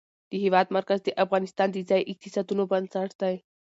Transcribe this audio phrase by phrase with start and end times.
[0.31, 3.35] د هېواد مرکز د افغانستان د ځایي اقتصادونو بنسټ دی.